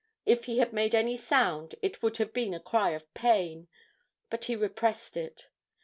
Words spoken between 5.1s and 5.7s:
it.